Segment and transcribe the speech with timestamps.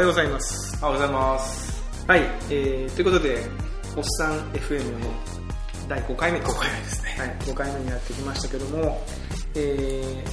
[0.00, 0.78] おはようございます。
[0.82, 1.84] おはようございます。
[2.08, 3.46] はい、えー、ということで、
[3.94, 5.10] おっさん FM の
[5.90, 6.52] 第5回目です。
[6.52, 9.06] 5回目ですねはい、5回目にやってきましたけども、
[9.54, 10.24] え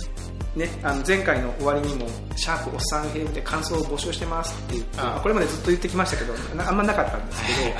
[0.55, 2.07] ー、ね、あの前回の終わりにも、
[2.37, 7.75] シャープおっさん FM で感想を募集してますって言って、あこれまでずっと言ってきましたけど、なあんまなかったんですけど、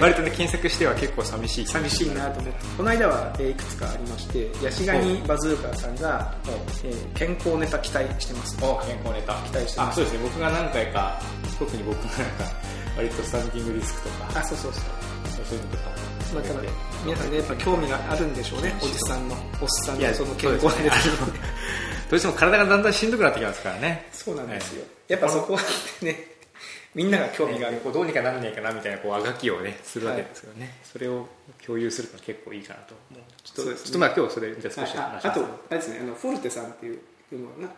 [0.00, 1.66] 割とね、検索しては結構寂しい。
[1.66, 6.34] 寂しいなと思って、この間は、えーいくつかありまして、ヤシガニバズーカさんが、
[6.84, 8.56] えー健康ネタ期待してます。
[8.62, 9.34] お、健康ネタ。
[9.34, 10.18] 期待してますあ、そうですね。
[10.22, 11.20] 僕が何回か、
[11.58, 12.44] 特に僕がなんか、
[12.96, 14.82] 割とスタンディングディスクとか、あ、そうそうそう。
[15.44, 15.82] そういうのとか。
[16.34, 16.60] まあ、ただ
[17.06, 20.96] 皆さんねやっぱ興味があるんでしょうねおじさんのおっさんいやのその健康ネタ
[22.10, 24.06] どうしても体がだんだんしんどくなってきますからね。
[24.12, 25.60] そうなんですよ、やっぱそこは
[26.02, 26.37] ね
[26.94, 31.26] みんなが興味がある、こうどうにかなんねえかなみたいなこうあがきをねするわけですけどね、それを
[31.64, 33.22] 共有するのは結構いいかなと思う。
[33.42, 37.00] ちょっとちょっとまあ今日それじゃあ少しあ話しますあとあれですねあのフォルテさんっていう
[37.30, 37.36] フ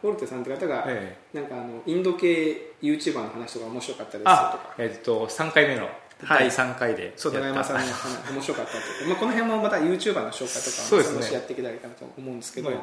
[0.08, 5.88] ォルテさんって方が、えなんかあのインド系 YouTuber の話とか面白かったですよとあかえっと3回目の
[6.22, 6.50] はい。
[6.50, 7.12] 第3回で。
[7.16, 8.78] そう長やった山さんの話面白かったと。
[8.78, 11.22] か、まあ、この辺もまた YouTuber の紹介とかもそうですね。
[11.22, 12.78] 少しやっていけたらいいかなと思うんですけど、はい。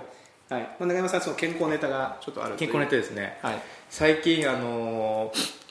[0.50, 0.62] はい。
[0.62, 3.38] まあ、長山さんその健康ネタがちょっとある健康ネタですね。
[3.42, 3.62] はい。
[3.90, 5.67] 最近あのー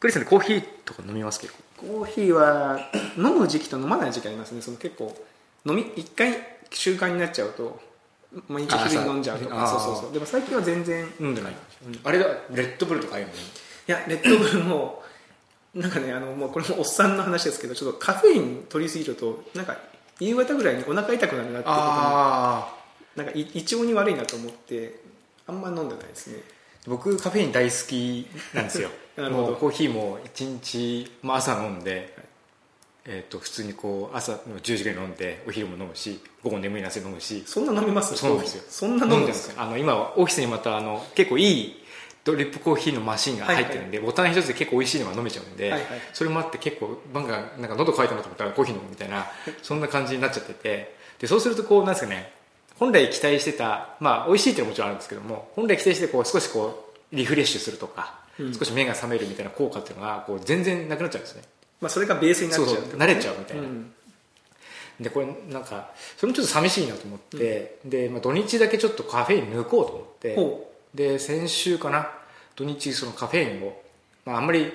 [0.00, 1.86] クリスさんコーヒーとか飲みます結構。
[1.86, 2.78] コーヒーは
[3.16, 4.62] 飲む時期と飲まない時期ありますね。
[4.62, 5.16] その結構
[5.64, 6.34] 飲み一回
[6.70, 7.80] 習慣になっちゃうと
[8.48, 9.64] 毎日昼に飲んじゃうとか。
[9.64, 10.12] あそうそうそう。
[10.12, 11.56] でも最近は全然い飲んでない。
[12.04, 13.32] あれだレッドブルとかああいうの
[13.86, 15.02] やレッドブルも
[15.74, 19.76] なんかねあのもうこれもおっさんの話ですけどちょっとカフェイン取りすぎるとなんか
[20.20, 25.00] 夕方ぐらいにお腹痛くなるなってことなんかい胃腸に悪いなと思って
[25.46, 26.42] あんま飲んでないですね
[26.88, 28.88] 僕カフェイン大好きなんですよ。
[29.30, 32.14] もうコーヒーも1日、まあ、朝飲んで、
[33.04, 38.16] えー、と普通にこう朝の10時ぐらいに飲んでお昼も飲むし午後眠いなせ飲むしそんな飲みます？
[38.16, 38.64] そうなんですよ。
[38.68, 39.62] そんな飲んでるんですか？
[39.62, 41.82] あの今オフィスにまたあの結構いい
[42.24, 46.00] ドリップコーヒーのマシンが入ってるんで、ボタン一つで結構美味しいのが飲めちゃうんで、はいはい。
[46.12, 49.26] それもあって結構バンがなんか喉乾いたなと思ったらコーヒー飲むみたいな
[49.62, 50.96] そんな感じになっちゃってて。
[51.18, 52.30] でそうするとこうなんですかね
[52.78, 58.54] 本来期待してたまあ美味しいっていうのももちろんあるんですけども本来期待してこう少しこうリフレッシュするとか、うん。
[58.54, 61.42] 少し目が覚めるみたいな効果っていうのがこう全然なくなっちゃうんですね。
[61.80, 63.62] まあ、それがベースになっちゃうそうそう慣れちゃうみたいな。
[63.62, 63.92] うん。
[65.00, 72.10] でこれなんかそれもちょっと寂しいなと思って、で、まあ、土日だけちょっとカフェイン抜こうと思ってほで先週かな
[72.56, 73.80] 土日そのカフェインを、
[74.24, 74.72] まあ、あんまり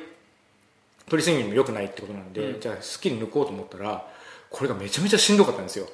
[1.09, 2.61] 取りすぎるのも良くないってことなんで、うん。
[2.61, 4.07] じゃあすっきり抜こうと思ったら
[4.49, 5.87] これがめちゃめちゃしんどかったんですよ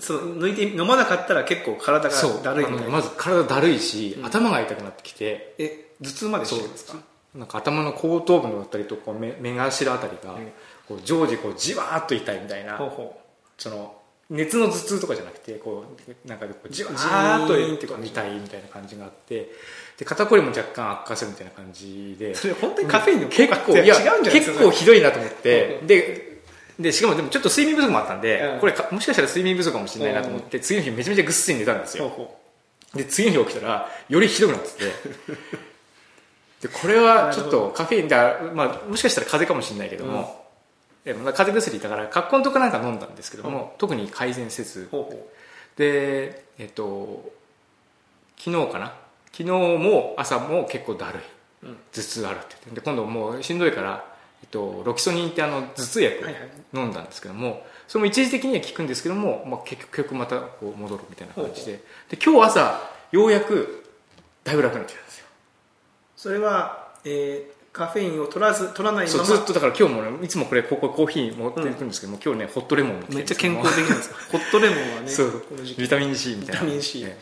[0.00, 6.98] その抜いて飲まなかったら結構体がだるいみたいなまず体だるいし、頭が痛くなってきてえ頭痛までしてるんですか？
[7.34, 10.52] なんか頭の後頭部のあたりとこう目目頭あたりが、うん。
[10.86, 13.18] こう常時こうじわーっと痛いみたいなほうほ
[13.56, 13.96] その
[14.28, 15.84] 熱の頭痛とかじゃなくてこ
[16.24, 16.84] うなんかじ。
[16.84, 19.50] わじーっと痛いみたいな感じがあって
[19.96, 24.52] で肩こりも若干悪化するみたいな感じでうそれ本当にカフェインの効結果って違うんじゃないですか？
[24.52, 25.86] 結構ひどいなと思ってうん。
[25.86, 26.33] で
[26.78, 28.60] でしかもでもちょっと睡眠不足もあったんで、うん。
[28.60, 32.30] これかもしかしたら睡眠不足かもしれないなと思って、次の日めちゃめちゃぐっすり寝たんですよ。
[32.94, 34.92] で次の日起きたらよりひどくなってて。
[36.62, 40.46] でこれはちょっとカフェインだ、まあ、もしかしたら風邪かもしれないけども、
[41.04, 44.88] でまあ風邪薬だから葛根とかなんか飲んだんですけども、特に改善せず。
[45.76, 47.30] でえっと
[48.38, 48.94] 昨日かな？
[49.32, 51.22] 昨日も朝も結構だるい、
[51.64, 51.76] うん。
[51.92, 52.70] 頭痛あるって言って。
[52.76, 54.13] で今度もうしんどいから、
[54.44, 56.48] えっと、ロキソニンってあの頭痛薬はいはい。
[56.74, 61.72] 飲んだんですけども、それも一時的には効くんですけども、まあ、結局またこう戻るみたいな感じで。
[62.10, 63.84] で今日朝ようやく
[64.44, 65.26] だいぶ楽になってきたんですよ。
[66.16, 69.24] それは、えーカフェインを取らず取らないまま。
[69.24, 74.16] そうずっとだから今日もねいつもこれここコーヒー持っていくんですけども、今日ねホットレモン持ってきてめっちゃ健康的なんですか？
[74.30, 75.10] ホットレモンはね
[75.76, 76.60] ビタミン C みたいな。
[76.60, 77.18] ビタミン C ね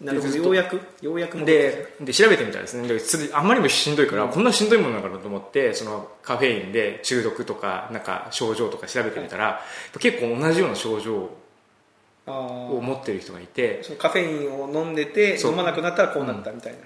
[0.00, 0.36] なるほど。
[0.36, 3.30] ようやくようやくでで調べてみたらですね。
[3.32, 9.60] あんまりにもしんどいから、こんなしんどいものなのかなと思ってそのカフェインで中毒とかなんか症状とか調べてみたら、
[9.98, 11.30] 結構同じような症状
[12.26, 13.82] を持ってる人がいて。
[13.98, 16.78] カフェインを飲んでて飲まなくなったらこうなったみたいな、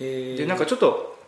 [0.00, 0.36] へー。
[0.36, 1.18] でなんかちょっと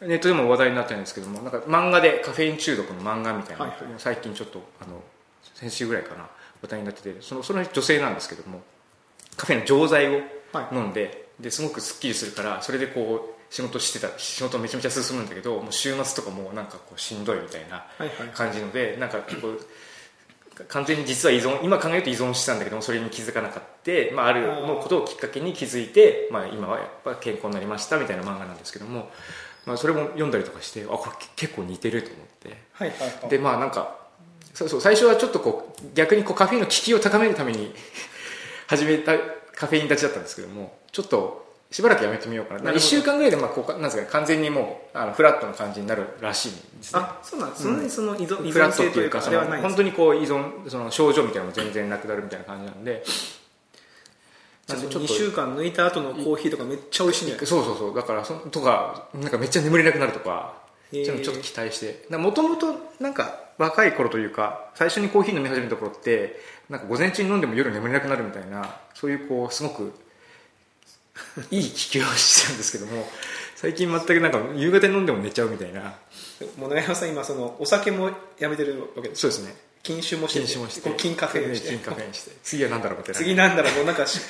[0.00, 3.94] ネットでも話題になったんですけどもなんか漫画でカフェイン中毒の漫画みたいなのはいはい。
[3.98, 5.00] 最近ちょっとあの
[5.54, 6.28] 先週ぐらいかな
[6.60, 8.60] 話題になっててそのその女性なんですけども
[9.36, 10.24] カフェインの錠剤をはい
[10.72, 29.10] 飲んでですごくすっきりするからそれでこう仕事してた仕事めちゃめちゃ進むんだけどもう週末とかもうなんかこうしんどいみたいなはいはい感じのでなんかこう完全に実は依存今考えると依存してたんだけどもそれに気づかなかった、まあ、あるのことをきっかけに気づいて、まあ、今はやっぱ健康になりましたみたいな漫画なんですけども、
[29.66, 32.56] まあ、それも読んだりとかしてあこれ結構似てると思って。
[32.72, 33.28] はいはいはい。
[33.28, 33.96] でまあなんか
[34.54, 37.74] そうそう最初はちょっとこう逆にこうカフェインの効きを高めるために
[38.66, 39.12] 始めた
[39.56, 42.60] カフェイン立ちだったんですけどもちょっとしばらくやめてみようかな。
[42.60, 42.86] なるほど。
[42.86, 47.00] 1週間ぐらいでまあこうかなんですかね完全にもうあのフラットな感じになるらしいんですね。
[47.02, 47.76] あそうなんです、そん。
[47.76, 53.02] なにその依存依フラ存性というかその本当にこう依存その症状みたいなのも全然なくなるみたいな感じなんで。
[54.68, 57.94] なんでちょっ2と週間抜いた後のコーヒーとかめっちゃ美味しいんじゃないですそうそうそう。
[57.94, 60.54] だからそとかなんかめっちゃ眠れなくなるとか
[60.92, 62.16] ちょっと期待して。
[62.16, 69.92] もともとなんか若い頃というか最初にコーヒー飲み始めた頃ってなんか午前中に飲んでも夜眠れなくなるみたいなそういうこうすごく
[71.50, 73.06] いい効きをしてたんですけども
[73.54, 75.80] 最近全くなんか夕方に飲んでも寝ちゃうみたいな。
[75.80, 75.96] か
[76.58, 79.54] もう長山さん今そのお酒もやめてるわけですそうですね。
[79.82, 81.68] 禁酒もして禁酒もして禁カフェインして。
[81.70, 82.32] 禁カフェインして。
[82.42, 84.20] 次は何だろうみたいな次なんだろうもうなんかし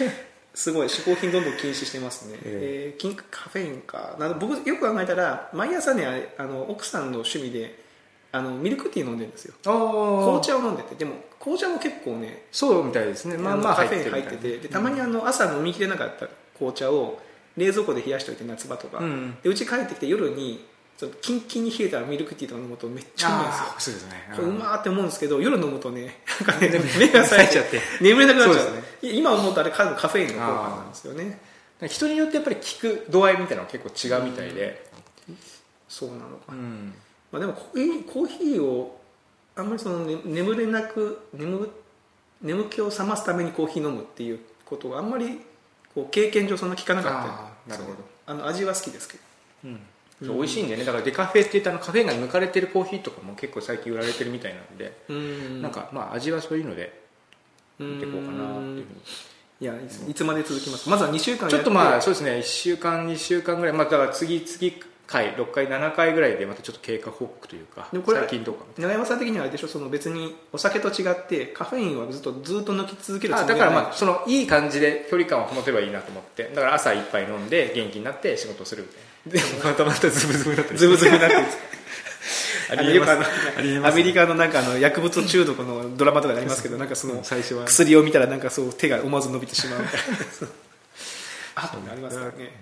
[0.54, 2.96] すごい嗜好品どんどん禁止してますね、ええ。
[2.96, 4.16] ー禁カフェインか。
[4.18, 7.82] な僕よく考えたら毎朝ねあの奥さんの趣味で
[8.30, 9.54] あのミルクティー飲んでるんですよ。
[9.62, 10.94] 紅茶を飲んでて。
[10.94, 11.14] でも
[11.46, 13.36] 紅茶も結構ねそうみたいですね。
[13.36, 16.26] まあまあカフェイン入っててでたまにあの朝飲みきれなかった
[16.58, 17.20] 紅茶を
[17.56, 19.36] 冷蔵庫で冷やしておいて夏場とか、うん。
[19.44, 20.66] でうち帰ってきて夜に
[21.22, 23.64] キンキンに冷えたミルクティーとか飲むとめっちゃうまいんですよ。
[23.78, 24.32] そうですね。
[24.34, 27.80] これうまーって思うんですけど夜飲むとねなんかね目が冴えちゃって。
[28.00, 28.64] 眠れなくなっちゃう。
[28.64, 31.38] そうです今思うとあれカカフェインの効果なんですよね。
[31.86, 34.90] 人によってやっぱり効く度合いみたいなのは結構違うみたいで、
[35.88, 36.94] そうなのか、うん。
[37.30, 38.98] まあ、でもコーヒーコーヒーを
[39.56, 41.68] あんまりその、ね、眠れなく眠
[42.42, 45.40] 眠気を覚ますためにコーヒー飲むっていうことがあんまり
[45.94, 47.96] こう経験上そんな聞かなかったなるほど。
[48.26, 49.22] あの味は好きですけど。
[49.64, 49.80] うん。
[50.22, 50.84] そう美味しいんでね。
[50.84, 55.62] だからデカフェって言ったあのカフェが抜かれてるコーヒーとかも結構最近売られてるみたいなんで、うん。
[55.62, 57.02] なんかまあ味はそういうので
[57.78, 58.86] 見ていこうかなっていうふうに
[59.58, 59.72] いや
[60.08, 62.30] いつまで続きますまずは2週間やちょっとまあそうですね。
[62.32, 68.64] 1週間2週間ぐらい、まあ、だから次次回6回7回ぐらいでまたちょっと経過報告というかでもこれ最近どうか。
[68.76, 69.68] 長山さん的にはあれでしょ？
[69.68, 76.44] その別にお酒と違ってカフェインはずっとずっと抜き続けるつもりあだからまああそのいい感じで距離感を保てばいいなと思って。
[76.54, 78.82] だから朝一杯飲んで元気になって仕事をする
[79.30, 79.56] みたいな。
[79.62, 80.78] でまたまたズブズブになってる。
[80.78, 81.42] ズブズブになってる。
[82.68, 83.12] ありえます。
[83.12, 83.92] あのよくありえます。
[83.92, 89.82] アメリカのなんかあの薬物中毒のドラマとかでありますけど なんかその最初は薬を見たらなんかそう手が思わず伸びてしまう。
[89.82, 90.48] みたいな
[91.56, 92.52] あとありますからね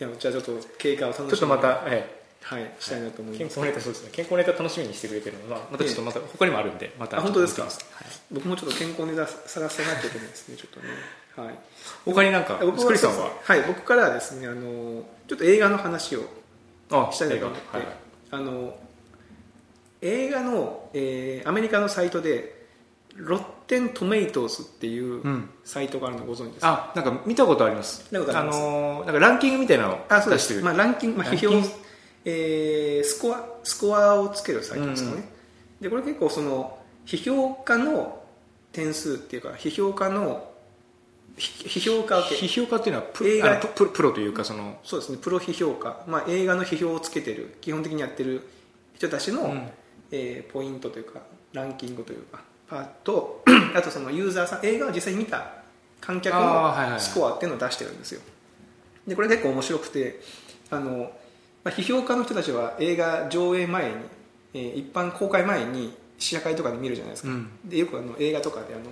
[0.00, 3.54] いやじゃあちょっと経過を楽しみにちょっとまた、えはいしたいなと思え、います。
[3.56, 4.10] 健康ネタそうですね。
[4.12, 7.62] 健康ネタ楽しみにしてくれてるのはまたちょっとまた他にもあるんでまたあ本当ですか？
[7.62, 8.22] ちょっと見てみます。
[8.32, 10.88] 僕もちょっと健康ネタ探さなきゃいけないですねちょっとね。
[11.36, 11.54] はい。
[12.04, 13.30] 他になんか僕スクリさんは？
[13.42, 16.24] はい僕からはですねあのちょっと映画の話を
[16.90, 17.86] あしたいなと思って、はい。
[18.32, 18.76] あの
[20.02, 22.53] 映画の、えーアメリカのサイトで
[23.16, 25.50] ロッテントメイトーズっていううん。
[25.64, 28.04] サイトがあるのご存知ですか、あなんか見たことあります。
[28.12, 30.64] あのーなんかランキングみたいなのをあそうです、出してる。
[30.64, 31.68] まあ、ランキング、まあ、批評、
[32.24, 35.28] えースコアスコアをつけるサイトですかね、
[35.80, 38.22] でこれ結構その批評家の
[38.72, 40.50] 点数っていうか批評家の
[41.36, 42.34] 批批評家受け。
[42.34, 43.52] 批評家っていうのはプ映画。
[43.52, 44.78] あのプロというかその。
[44.84, 45.18] そうですね。
[45.20, 48.46] プロ批評家、まあ、映画の批評をつけてる基本的にやってる
[48.94, 49.68] 人たちの、うん。
[50.10, 51.20] えーポイントというか
[51.52, 53.42] ランキングというかパート
[53.74, 55.52] あとそのユーザーさん映画を実際に見た
[56.00, 58.20] 観客のスコアっていうのを出してるんですよ。
[59.06, 60.20] でこれ結構面白くて
[60.70, 61.12] あの、
[61.62, 63.94] まあ、批評家の人たちは映画上映前に、
[64.54, 67.50] えー一般公開前に試写会とかで見るじゃないですか、うん。
[67.64, 68.84] でよくあの映画とかであの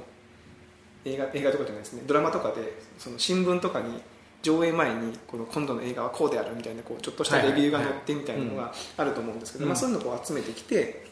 [1.05, 2.03] 映画映画とかじゃないですね。
[2.07, 4.01] ドラマとかでその新聞とかに
[4.43, 9.69] 上映前にこの今度の映画はこうであるみたいなこうちょっとしたレビューが載ってみたいなのがあると思うんですけど、うん。
[9.69, 11.07] まあ、そういうのを集めてきて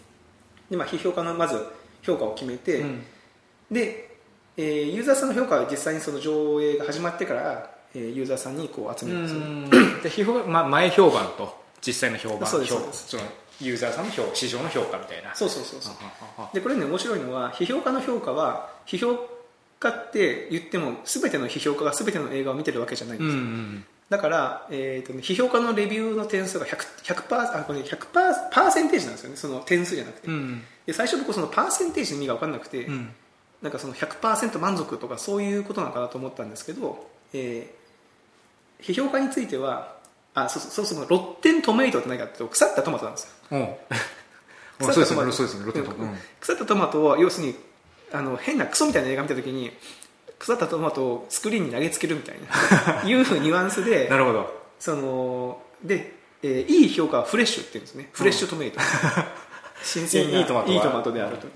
[0.69, 1.65] で、まあ、批評家のまず
[2.03, 3.03] 評価を決めて、うん。
[3.71, 4.11] で、
[4.57, 9.71] えーユーザーさんの評価は実際にその上映が始まってから、えーユーザーさんにこう集めるん
[10.03, 12.49] ですよ、でまあ、前評判と実際の評判。
[12.49, 13.23] そうです評その
[13.61, 15.35] ユーザーさんの評市場の評価みたいな。
[15.35, 15.95] そうそうそうそう。
[16.55, 19.19] でこれね面白いのは批評家の評価は批評
[19.79, 23.85] 家って言っても全ての批評家が全ての映画を見てるわけじゃないんうんうですよ、ん。
[24.11, 27.97] だから、えーとね、批評家のレビューの点数が 100%, 100%, あこれ、ね、100%
[28.51, 29.37] パーセンテージなんですよね。
[29.37, 33.13] その点数じゃなくて、うんで最初僕そのパーセンテージの意味が分かんなくて、うん。
[33.63, 37.81] なんかその100%満足とかそういうことなのかなと思ったんですけど、えー
[38.83, 39.95] 批評家については
[40.33, 43.31] あそうそうそうロッテントメイトって何かって腐ったトマトなんですよ。
[43.51, 43.57] う。
[44.85, 45.33] ん腐ったトマト。
[45.33, 45.61] そうですね。
[45.61, 45.67] ね。
[45.67, 45.91] ロテント。
[45.91, 46.19] うん。
[46.41, 47.57] 腐ったトマトを要するに
[48.11, 49.71] あの変なクソみたいな映画見た時に
[50.39, 54.51] 腐ったトマトをスクリーンに投げつけるみたいな いうニュアンスでなるほど。
[54.79, 58.09] そので、えーいい評価はフレッシュって言うんですね。
[58.15, 58.81] フレッシュトメイト、
[59.83, 61.47] 新鮮ないいトマトであると。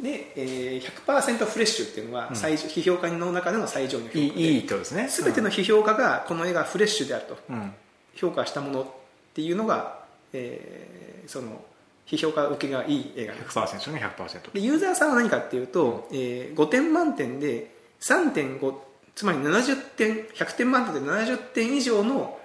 [0.00, 4.24] で、えー、100%フレッシュっていうのは最上、批評家の中での最上の評価で。
[4.24, 5.08] いいですね。
[5.08, 7.38] 全ての批評家がこの映画はフレッシュであると。
[7.48, 7.72] うん。
[8.14, 8.86] 評価したものっ
[9.34, 11.60] ていうのが、えーその
[12.06, 18.74] 批評家受けがいい映画です100%ね100%でユーザーさんは何かっていうと、えー5点満点で3.5
[19.16, 22.38] つまり70点100点満点で70点以上の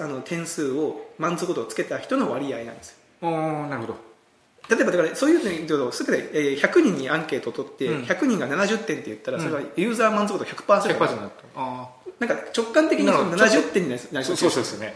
[0.00, 3.28] あの点数を満足度をつけた人の割合なんですよ。
[3.28, 3.96] ああなるほど
[4.70, 8.02] 例えばだからそういうふうに言うとすべてえー100人にアンケートを取って、うん。
[8.04, 11.44] 100人が70点って言ったらそれはユーザー満足度 100%, 100%だになった。
[11.56, 13.60] あなんか直感的にそのなるほど。
[13.60, 14.94] 70点になりそうですよね、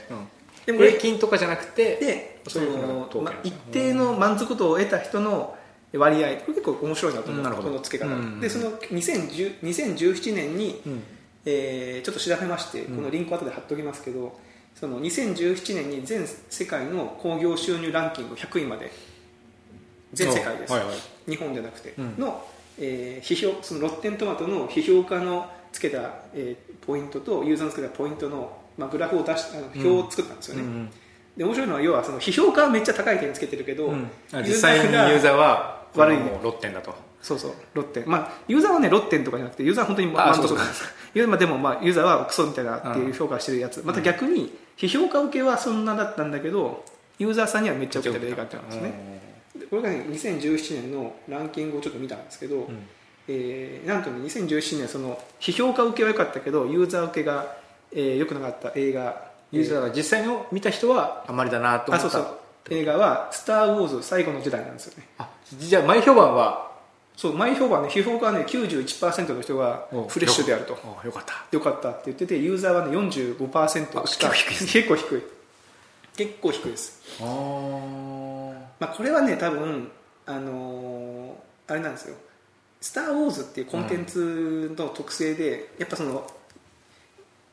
[0.65, 3.09] でも平均とかじゃなくてでその、
[3.43, 5.57] 一定の満足度を得た人の
[5.93, 7.43] 割合これ結構面白いなと思う。
[7.43, 7.69] なるほど。
[7.69, 8.41] この付け方、うん。
[8.41, 11.03] でその2010 2017年に、うん。
[11.45, 14.39] えーちょっと調べましてこのリンク後で貼っておきますけど、
[14.75, 18.93] その2017年に全世界の興行収入ランキング100位まで
[20.13, 21.31] 全世界です、はいはい。
[21.31, 22.15] 日本じゃなくて、うん。
[22.19, 22.47] の、
[22.79, 30.91] えー批評そのロッテントマトの批評家のつけた、えーポイントとユーザーのつけたポイントの、まあ、グラフを出しあの表を作ったんですよね、うん
[31.37, 34.11] で面白いのは要はその批評家はめっちゃ高い点つけてるけど、うん。
[34.45, 38.09] 実際にユがーザーは悪いもう6点だとそうそうロッテン。
[38.09, 40.59] まあユーザーはねロッテンとかじゃなくてユーザーは本当に満あそうそう。
[40.59, 40.83] 足
[41.15, 46.85] ユーザーまあでもまあユーザーはクソみたいなっていう評価してるやつ、また逆に批評家受けはそんなだったんだけど
[47.19, 49.38] ユーザーさんにはめっちゃ受けてる映画ってなんですね、で
[49.71, 52.87] これがね2017年のランキングをちょっと見たんですけど、ん。
[53.29, 57.57] えーなんとね2017年その批評家受けは良かったけどユーザー受けが、
[57.93, 62.07] えー良くなかった映画ユーザーが実際の見た人はあんまりだなと思った。
[62.09, 62.39] あそうそう。
[62.71, 65.09] 映画は「スター・ウォーズ最後の時代」なんですよね。
[65.19, 66.69] あじゃあ前評判は？
[67.17, 70.79] そう前評判ね批評家はね91%の人がフレッシュであると。
[70.85, 71.35] あよかった。
[71.51, 71.91] よかった。
[71.91, 75.23] って言っててユーザーはね45%しかあ結構低いです結構低い。
[76.17, 78.38] 結構低いです、あー
[78.81, 79.91] まあ、これはね多分
[80.27, 82.17] あのーあれなんですよ
[82.81, 86.27] 「スター・ウォーズ」っていうコンテンツの特性で、やっぱその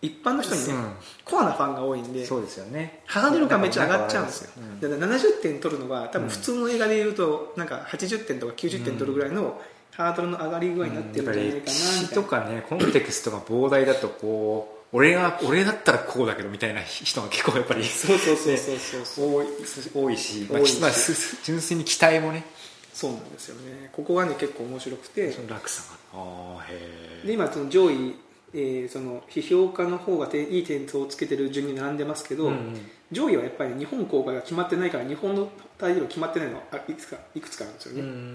[0.01, 0.93] 一般の人にね、うん。
[1.23, 3.01] コアなファンが多いんでそうですよね。
[3.05, 4.79] ハードルがめっちゃ上がっちゃうんですよ、うん。
[4.79, 9.59] で70点取るのが多分普通の映画でいうとなんか80点とか90点取るぐらいの
[9.91, 12.09] ハードルの上がり具合になってるんじゃないかないな。
[12.09, 19.35] とかねコンテクストが膨大だとこう俺が俺だったらこうだけどみたいな人が結構やっぱりそうそうそうそうそう。
[19.35, 19.47] 多い
[19.93, 22.45] 多いし、まあまあす純粋に期待もね。
[22.93, 23.89] そうなんですよね。
[23.91, 25.33] ここがね結構面白くて。
[25.33, 25.99] その落差が。
[26.13, 26.79] ああへ
[27.23, 28.15] えで今その上位、
[28.53, 32.89] えーその批評家の方がていい点数をつけてる順に並んでますけど、うんうん。
[33.11, 38.33] 上位はやっぱり日本公開が決まってないから日本のタイトル決まってないのはいくつかいくつかあるんですよね、うん。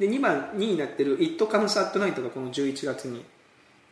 [0.00, 3.24] で2番2位になってる「It Comes at Night」がこの11月に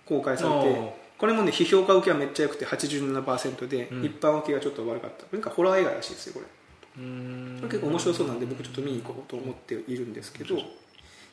[0.04, 4.04] 公開されてこれもね批評家受けはめっちゃ良くて87%で、うん。
[4.04, 5.24] 一般受けがちょっと悪かった。
[5.32, 6.46] なんかホラー映画らしいですよこれ。
[7.02, 7.58] うん。
[7.62, 10.56] 結構面白そうなんで僕ちょっと見に行こうと思っているんですけど。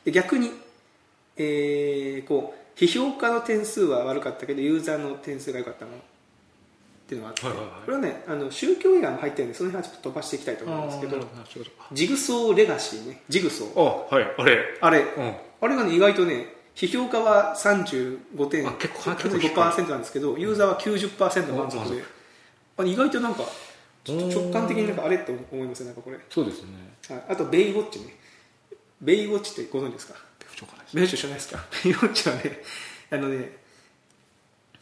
[0.04, 0.50] で逆に、
[1.36, 6.00] えーこう批評家の点数は悪かったけどユーザーの点数が良かったものっ
[7.08, 7.74] ていうのがあって、はいはいはい。
[7.86, 11.26] これはねあの宗教映画も入ってるんでその辺はちょっと飛ばしていきたいと思うんですけど。
[11.92, 13.22] ジグソーレガシーね。
[13.30, 13.80] ジグソー。
[13.80, 14.58] あはいあれ。
[14.82, 15.34] あれ、うん。
[15.62, 22.04] あれがね意外とね批評家は35点あ結構結構低い35%なんですけどユーザーは90%満足で。
[22.78, 23.42] あ意外となんか
[24.04, 26.18] ちょ直感的になんかあれって思いますねなんかこれ。
[26.30, 26.68] そうですね。
[27.08, 27.24] はい。
[27.30, 28.14] あとベイウォッチね。
[29.00, 30.14] ベイウォッチってご存知ですか？
[30.92, 31.64] ベイウォッチ知らないですか？
[31.82, 32.62] ベイウォッチはね
[33.10, 33.56] あのね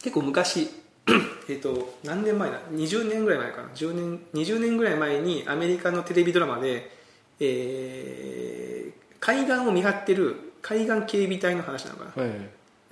[0.01, 0.69] 結構昔
[1.49, 3.69] えっと何年前だ？20年ぐらい前かな。
[3.69, 6.91] 10年20年ぐらい前にアメリカのテレビドラマで、
[7.39, 12.23] えー海岸を見張ってる海岸警備隊の話なのかな。
[12.23, 12.31] はい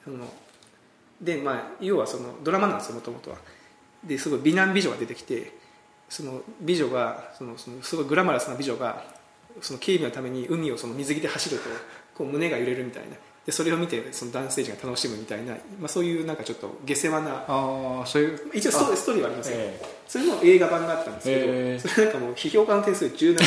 [0.03, 0.31] その
[1.21, 3.37] でまあ要はそのドラマなんですよもともとは。
[4.03, 5.53] ですごい美男美女が出てきて
[6.09, 9.03] その美女がそのそのすごいグラマラスな美女が
[9.61, 11.63] その警備のために海をその水着で走ると
[12.15, 13.15] こう胸が揺れるみたいな。
[13.45, 21.79] でそれを見てその男性陣が楽しむみたいな、まあ、そういうなんかちょっと下世話なああそういう一応ストーリーストーリーはありますよ、えそれの映画版があったんですけど、へー。
[21.79, 23.37] それなんかもう批評家の点数17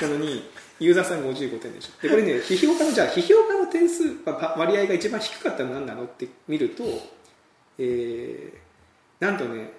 [0.00, 0.42] 点なのに
[0.82, 2.02] ユーザーさん55点でしょ。
[2.02, 6.84] でこれね 批評家のじゃあ批評家の点数は割合が一番低かったのは何なのって見ると、
[7.78, 8.62] えー
[9.24, 9.70] なんとね、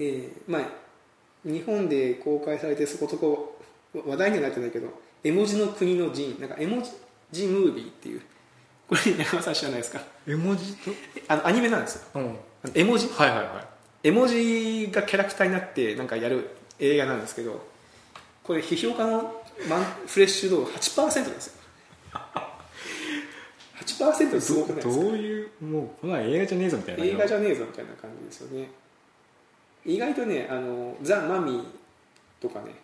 [0.00, 0.62] えーまあ、
[1.44, 3.56] 日本で公開されてそこそこ
[4.04, 4.88] 話題にはなってないけど
[5.22, 6.82] 絵文字の国の寺院なんか絵文
[7.30, 8.20] 字ムービーっていう
[8.88, 10.00] これ中山さん知らないですか？
[10.26, 10.90] 絵文字と？
[11.28, 12.02] あのアニメなんですよ。
[12.16, 12.36] うん。
[12.74, 13.06] 絵文字？
[13.08, 13.68] はいはいは
[14.02, 16.48] 絵文字がキャラクターになってなんかやる
[16.80, 17.64] 映画なんですけど
[18.42, 21.52] これ批評家のマンフレッシュ度8%なんですよ。
[23.80, 28.68] 8%すごくないですかどういうもうこんなん映画じゃねえぞみたいな映画じゃねえぞみたいな感じですよね。
[29.84, 31.64] 意外とねあのザ・マミー
[32.40, 32.74] とかね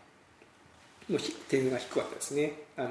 [1.11, 2.53] のひ点が低かったですね。
[2.77, 2.91] あの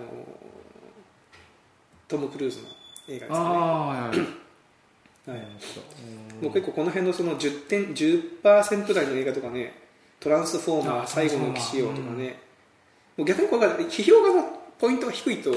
[2.08, 2.68] トム・クルーズの
[3.08, 3.32] 映画ですね。
[3.36, 4.18] はい。
[6.44, 9.74] もう結構この辺のその10点10%台の映画とかね
[10.20, 12.40] 「トランスフォーマーあ最後の騎士よ」とかね、
[13.18, 14.48] もう逆にこれが批評家の
[14.80, 15.52] ポイントが低いと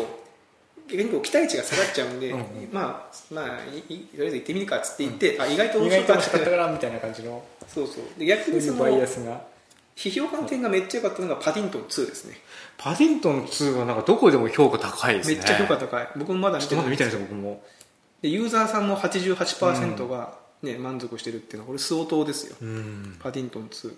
[0.88, 2.38] 逆にこう期待値が下がっちゃうんで、うん。
[2.38, 3.58] うんまあまあ
[3.88, 7.44] いいとりあえず行ってみるかっつって行って、あ意外と意面白かっ外と面白かったたからみたいな感じの。
[7.66, 8.18] そうそう。
[8.18, 9.40] で逆にそのバイアスが。
[9.96, 12.36] 批評家の点がめっちゃ良かったのがパディントン2ですね。
[12.76, 15.36] パディントン2はなんかどこでも評価高いですね。
[15.36, 16.08] めっちゃ評価高い。
[16.16, 16.82] 僕もまだ見てない。
[16.82, 17.62] っとまだ見てないですよ僕も。
[18.20, 22.56] でユーザーさんの88%が、ね満足してるっていうのはこれ相当ですよ。
[22.60, 23.16] うん。
[23.20, 23.94] パディントン2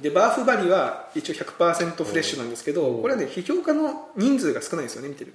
[0.00, 5.34] でバーフバリは一応100%フレッシュなんですけどおうこれはね批評家の人数が少ないですよね見てる。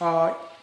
[0.00, 0.58] ああ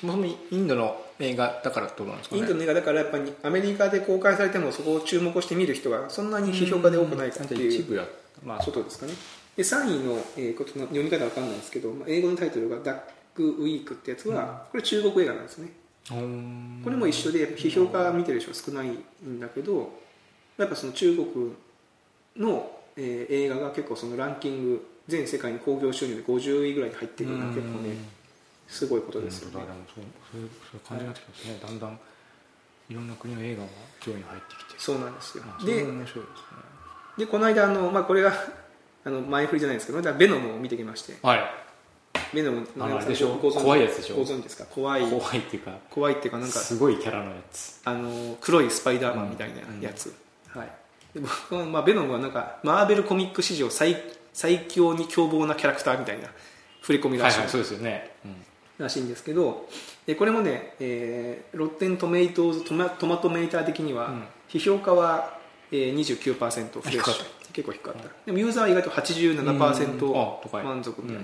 [0.00, 2.42] そもそもインドの映画だからってことなんですかね。
[2.42, 8.04] インドの映画だからやっぱりアメリカで公開されてもそこを注目して見る人がそんなに批評家で多くないかっていう一部や
[8.44, 8.58] まあ。
[8.58, 9.12] ことですかね。
[9.56, 13.00] で3位の、えーことの読み方わかんないですけど、まあ、英語のタイトルが「ダッ
[13.34, 15.72] クウィーク」ってやつは、これ中国映画なんですね。
[16.10, 19.92] うんこれも一緒で批評家見てる人少ないんだけど
[20.58, 21.52] やっぱその中国
[22.36, 27.96] の、えー映画が結構そのランキング全世界に興行収入で50位ぐらいに入ってるのは結構ね
[28.68, 29.66] すごいことですよね。
[29.66, 32.00] なるほどでもそうそういうそういう感じになってきますね、だんだん
[32.90, 33.68] いろんな国の映画が
[34.00, 34.80] 上位に入ってきて。
[34.80, 35.44] そうなんですよ。
[35.64, 36.06] でね。
[37.18, 38.32] でこの間あの、まあ、これが
[39.04, 41.16] あの前振りじゃないですけどベノムを見てきまして。
[41.22, 41.40] はい。
[42.32, 43.34] ベノムあのあれでしょ？
[43.36, 44.16] 怖いやつでしょ？
[44.16, 44.64] ご存知ですか？
[44.66, 45.02] 怖い。
[45.10, 47.80] 怖いっていうか怖いっていうかなんかすごいキャラのやつ。
[47.84, 50.14] あの黒いスパイダーマンみたいなやつ、
[50.48, 50.72] はい、
[51.14, 53.96] で僕は、まあ、ベノムはなんかマーベルコミック史上最
[54.32, 56.28] 最強に凶暴なキャラクターみたいな
[56.80, 58.34] 振り込みらしい,、はいはいそうですよね、うん。
[58.78, 59.68] らしいんですけど
[60.06, 64.24] でこれもね、えーロッテントメイトトマトマトメーター的には、うん。
[64.48, 65.38] 批評家は、
[65.70, 67.24] えー、29%フレッシュ。
[67.52, 70.20] 結構低かった、でもユーザーは意外と87%うん。
[70.20, 70.64] あ高い。
[70.64, 71.22] 満足みたいな、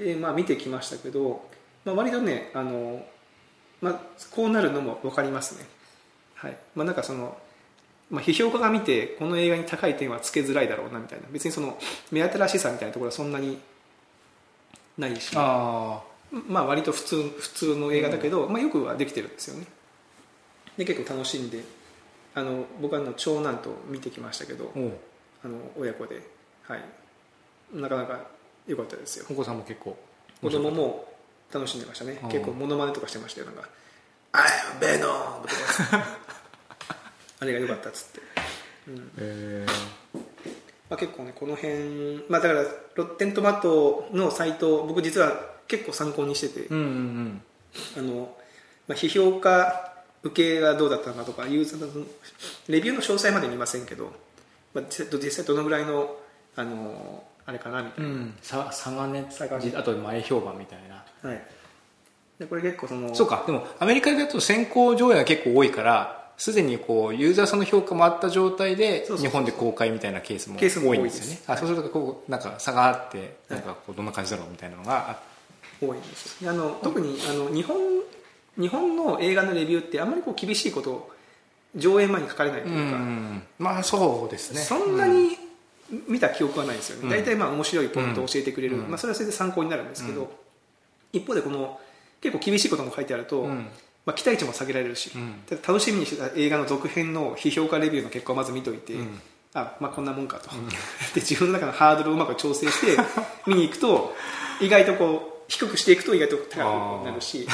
[0.00, 1.48] えーまあ、見てきましたけど、
[1.84, 3.06] まあ、割とねあの、
[3.80, 4.00] まあ、
[4.32, 5.66] こうなるのも分かりますね。
[6.34, 6.56] はい。
[6.74, 7.38] まあなんかその
[8.10, 11.26] まあ、批評家が見てこの映画に高い点はつけづらいだろうなみたいな。
[11.30, 11.78] 別にその
[12.10, 13.58] 目新しさみたいなところはそんなに
[14.96, 15.32] ないし。
[15.36, 16.02] あ
[16.46, 19.66] まあ割と普通普通の映画だけど、まあ、よくはできてるんですよね。
[20.76, 21.64] で結構楽しんで
[22.34, 24.72] あの僕はあの長男と見てきましたけど
[25.44, 26.22] あの親子で、
[26.62, 26.82] はい、
[27.72, 28.20] なかなか
[28.66, 29.26] 良かったですよ。
[29.30, 29.96] お子さんも結構
[30.42, 31.12] 子供も
[31.52, 32.20] 楽しんでましたね。
[32.30, 33.46] 結構モノマネとかしてましたよ。
[33.46, 33.68] なんか
[34.32, 36.17] 「I am Venom」とか
[37.40, 38.20] あれが良かったっつって、
[38.88, 39.12] うん。
[39.18, 39.66] え
[40.90, 42.62] まあ、結構ねこの辺、まあ、だから
[42.94, 45.32] ロッテントマトのサイト僕実は
[45.68, 47.42] 結構参考にしてて、ー、うんうん。
[47.96, 48.36] あの
[48.88, 52.06] まあ、批評家受けがどうだったのかとかユーザーの
[52.68, 54.12] レビューの詳細まで見ませんけど、
[54.74, 56.16] まあ、実際実際どのぐらいの
[56.56, 58.34] あのあれかなみたいな、うん。
[58.40, 61.04] 差がね差がねあと前評判みたいな。
[61.28, 61.42] はい、
[62.38, 63.44] でこれ結構そのそうか。
[63.46, 71.40] でもアメリカだと先行上映が結構多いからすでにこうユーザーさんの評価もあった状態で日本で公開みたいなケースも多いんですよね。
[71.48, 75.18] あそうするとこうなんか差があってなんかこうどんな感じだろうみたいなのがあ
[75.80, 76.42] 多いんです。
[76.44, 77.76] よあの特にあの日本
[78.56, 81.10] 日本の映画のレビューってあんまりこう厳しいことを
[81.74, 84.60] 上映前に書かれないとういうか、んまあそうですね。
[84.60, 85.36] そんなに
[86.06, 87.08] 見た記憶はないですようん。
[87.08, 88.88] ね、大体まあ面白いポイントを教えてくれる、うん。
[88.88, 90.28] まあ、それはそれで参考になるんですけど、うん。
[91.12, 91.80] 一方でこの
[92.20, 93.66] 結構厳しいことも書いてあると、うん
[94.08, 95.42] まあ、期待値も下げられるし、うん。
[95.50, 99.20] 楽しみにしてた映画の続編の批評家レビューの結果をまず見といて、うん。
[99.52, 100.48] あまあこんなもんかと、
[101.14, 102.96] で自分の中のハードルをうまく調整して
[103.46, 104.14] 見に行くと
[104.60, 107.46] 意外とこう低くしていくと意外と高くなるし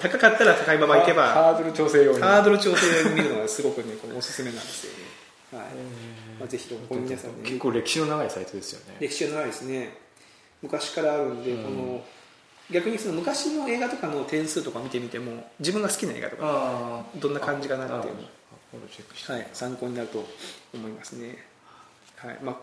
[0.00, 2.20] 高かったら高いままいけばハードル調整用に。
[2.20, 5.66] ハードル調整で見るのがすごくねこのおすすめなんですよね、はい。
[6.40, 8.96] まあ、ぜひ皆さんね結構歴史の長いサイトですよね。
[9.00, 9.98] 歴史が長いですね。
[10.62, 11.64] 昔からあるんで、うん。
[11.64, 12.04] この
[12.70, 18.22] 逆にその昔の映画とかの点数とか見てみても自分が好きな映画とかあどんな感じかなっていうの
[18.72, 20.26] これチェックしてはい、参考になると
[20.74, 21.38] 思いますね、
[22.16, 22.56] はいまあ、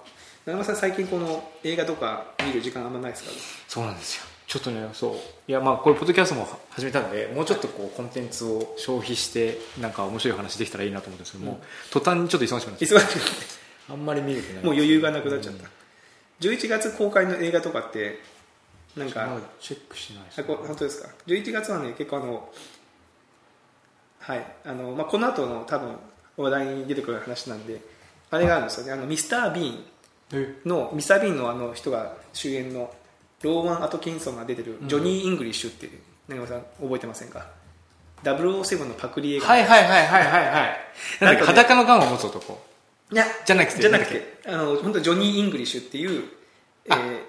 [0.46, 3.32] 長山さん最近この映画とか見る時間あんまないですか？
[3.32, 3.38] ら
[3.68, 4.24] そうなんですよ。
[4.46, 5.16] ちょっとねそう。
[5.48, 11.58] いやまあこれポッドキャストも始めたのでもうちょっとこうコンテンツを消費してなんか面白い話できたらいいなと思うんですけども、うん。
[11.92, 13.20] 途端にちょっと忙しくなっちゃっ忙しくて
[13.88, 13.94] た。
[13.94, 15.70] あんまり見れてないもう余裕がなくなっちゃった、うん。
[16.42, 18.20] 11月公開の映画とかって
[18.96, 22.50] なんまかだチェックしないですあこ本当ですか？11月はね結構あの
[24.20, 25.96] はいあの、まあ、この後の多分
[26.38, 27.82] 話題に出てくる話なんで
[28.32, 28.94] あれがあるんですよね。
[28.94, 29.84] あのミスター・ビーン
[30.34, 30.56] え？
[30.66, 32.92] のミスター・ビーンのあの人が主演の
[33.44, 37.48] ローワン・アトキンソンが出てるジョニー・イングリッシュっていう長山さん覚えてませんか
[38.24, 40.24] ？007のパクリ映画、はいはいはいはい。
[40.28, 42.60] はいはいなんかね裸のガンを持つ男。
[43.12, 46.24] いやじゃなくてじゃなくてあの本当ジョニー・イングリッシュっていう、
[46.86, 47.20] えあー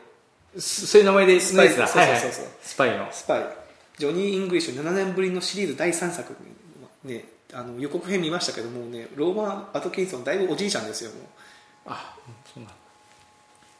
[0.58, 3.44] そういう名前でスパイだそうそうそうそうスパイのスパイ
[3.98, 6.34] ジョニー・イングリッシュ7年ぶりのシリーズ第3作
[7.04, 11.20] ねあの予告編見ましたけどもねローワン・アトキンソンだいぶおじいちゃんですよもう
[11.86, 12.14] あ
[12.52, 12.74] そうなんだ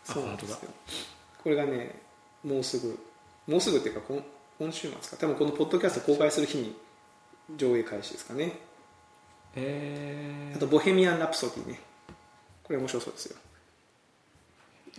[0.05, 0.59] そうなんですよ
[1.43, 1.95] これがね
[2.45, 2.99] もうすぐ
[3.47, 4.23] もうすぐっていうか今
[4.59, 6.77] 今週末か多分このポッドキャスト公開する日に
[7.57, 8.53] 上映開始ですかね
[9.57, 11.81] えあと「ボヘミアン・ラプソディね
[12.63, 13.37] これ面白そうですよ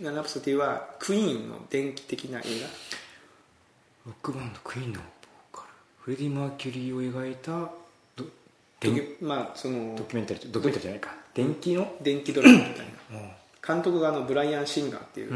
[0.02, 2.48] ラプソディはクイーンの電気的な映画。
[4.06, 5.68] ロックバンドクイーンのボーカル
[6.00, 7.70] フレディ・マーキュリーを描いた
[9.22, 11.14] まあそのドキュメンタリードキュメンタリーじゃないか。
[11.32, 11.90] 電気の？
[12.02, 13.18] 電気ドラマみたいな。
[13.18, 13.30] うん。
[13.66, 15.30] 監督があのブライアン・シンガーっていう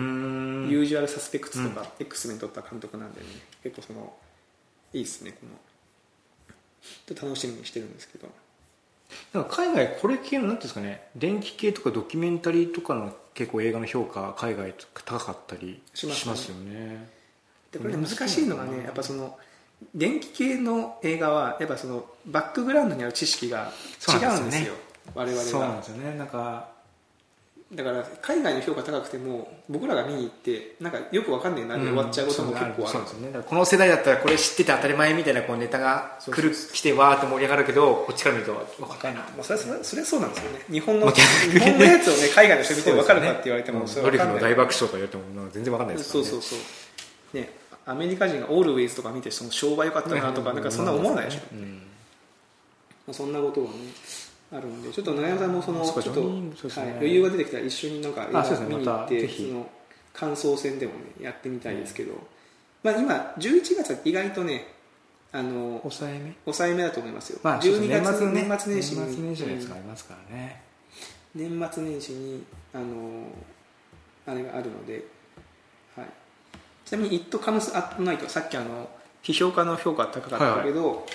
[0.70, 3.26] ユージュアル・サスペクツとか X メン撮った監督なんでね
[3.62, 4.12] 結構その
[4.92, 5.52] いいですねこの。
[7.06, 8.28] ちょっと楽しみにしてるんですけど。
[9.32, 17.08] なんか海外これ系のなんていうんですかね電気系とかドキュメンタリーとかの結構映画の評価海外高かったりししまますよね。
[17.72, 19.38] でこれね難しいのがねやっぱその
[19.94, 23.72] 電気系の映画はやっぱそのバックグラウンドにある知識が
[24.06, 24.74] 違うんですよ。
[25.14, 26.18] 我々そうなんはですよね。
[26.18, 26.68] なんか
[27.72, 32.88] だから海外の評価高くても僕らが見に行ってなんかよくわかんねえなって終わっちゃうことも結構ある。
[32.88, 40.64] そうですよねこの世代だったらこれ知ってて当たり前みたいなこうネタがそう来る来てわーって盛り上がるけどこっちから見ると分かんないまあ、それはそれはそうなんですよね。
[40.68, 43.88] 日本の日本のやつをね海外の人見て分かるかって言われてもうん。
[43.88, 46.30] それドリフの大爆笑とか言われても全然分かんないですからね。
[46.30, 46.64] そうそうそ
[47.34, 47.36] う。
[47.36, 47.52] ね
[47.86, 51.82] アメリカ人がオールウェイズとか見てその商売良かったなとかなんかそんな思わないでしょ、うん。
[53.06, 53.76] まあ、そんなことがね
[54.52, 59.70] あるんでちょっと長山さんもそのちょっと、はい、余裕が出てきたら一緒になんか映画見に行ってその
[60.12, 62.14] 感想戦でもねやってみたいですけど、
[62.82, 64.66] まあ、今11月は意外とね
[65.32, 66.32] あの抑えめ？
[66.44, 69.00] 抑えめだと思いますよ、まあそうです12ね月ね年末年始に。
[69.00, 70.62] 年末年始のやつがうんありますからね。
[71.32, 72.84] 年末年始にあの
[74.26, 75.04] あれがあるので、
[75.96, 76.06] はい、
[76.84, 78.90] ちなみに「It Comes at Night」はさっきあの
[79.22, 81.06] 批評家の評価が高かったけど、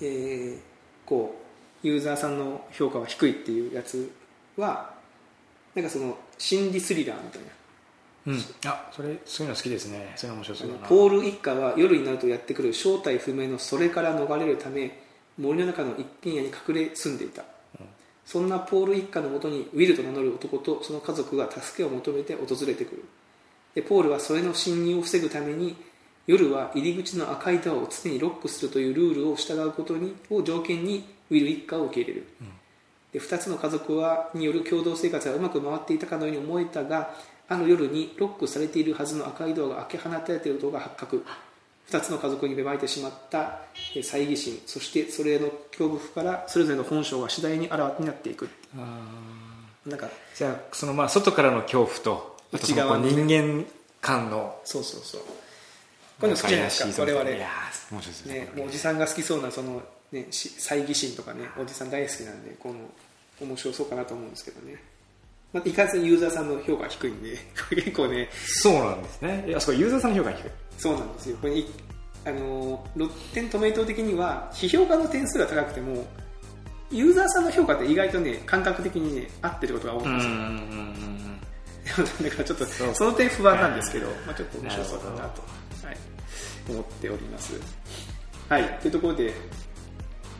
[0.00, 0.58] えー
[1.06, 1.43] こう
[1.84, 4.10] ユーザーさんの評価は低いっていうやつ
[4.56, 4.94] は
[5.74, 7.48] なんかその心理スリラーみたいな。
[8.26, 8.70] うん。
[8.70, 10.12] あそれそういうの好きですね。
[10.16, 10.88] そういうの面白そうだな。
[10.88, 14.98] ポール一家は夜になるとやってくる正体不明のそれから逃れるため
[15.36, 17.44] 森の中の一軒家に隠れ住んでいた、
[18.24, 23.04] そんなポール一家のもとにウィルと名乗る男とその家族が助けを求めて訪れてくる。
[23.74, 25.76] でポールはそれの侵入を防ぐために
[26.26, 32.26] 夜は入り口の赤いドアを常にロックするというルールを従うことにを条件にウィル一家を受け入れる、
[33.12, 37.14] で2つの家族はによる共同生活がうまく回っていたかのように思えたが
[37.48, 41.24] ある夜にロックされているはずの赤いドアが開け放たれていることが発覚。
[41.90, 43.58] 2つの家族に芽生えてしまった
[43.94, 48.48] えー猜疑心そしてそれの恐怖からそれぞれの本性が次第にあらわになっていく。
[48.78, 49.06] あ
[49.84, 53.10] なんかーじゃあそのまあ外からの恐怖と内側のね。
[53.12, 53.66] 人間
[54.00, 55.20] 間のそうそうそう。
[55.20, 55.26] こ
[56.22, 57.30] ういうの好きじゃないですか我々。
[57.30, 62.74] いやー面白いですね、もうおじさんが好きそうなその、ね、し猜疑心とかねおじさん大好きなんでこの
[63.40, 64.76] 面白そうかなと思うんですけどね、
[65.52, 67.38] まあ、いかずにユーザーさんの評価が低いんで
[67.70, 69.44] 結構ねそうなんですね。
[69.48, 70.50] いやそこユーザーさんの評価が低い。
[70.78, 71.36] そうなんですよ。
[71.40, 71.66] これい
[72.26, 76.06] あのロッテントメイト的には批評家の点数が高くても
[76.90, 80.20] ユーザーさんの評価って意外とね感覚的にね合ってることが多いんで
[81.84, 85.42] すよ、 だからちょっとその点不安なんですけど、まあ、ちょっと面白そうだなと、
[85.86, 85.96] はい、
[86.70, 87.60] 思っております。
[88.48, 88.78] はい。
[88.80, 89.34] というところで、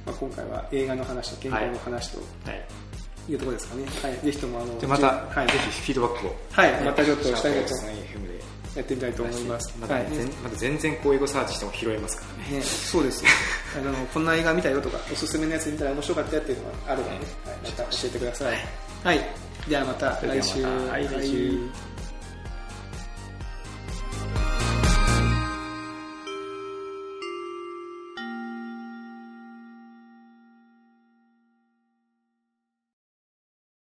[0.06, 2.66] まあ、今回は映画の話と健康の話とはい。
[3.26, 5.46] いうところですかね、はい、ぜひともあのでまた、はい。
[5.46, 6.36] ぜひフィードバックを。
[6.52, 6.84] はい。
[6.84, 8.34] またちょっとシャープ下着と。
[8.76, 9.72] やってみたいと思います。
[9.80, 10.02] はい。
[10.02, 12.56] また全また全然こう英語サーチしても拾えますからね。
[12.58, 13.30] ね、そうですよ。
[13.78, 18.58] あのこんな映画見たよとかおすすめのやつ見たら面白かったよっていうのがあればね、はい、また教えてください、
[19.04, 19.20] はい、
[19.68, 20.62] ではまた来週。
[20.62, 21.93] はい来週はい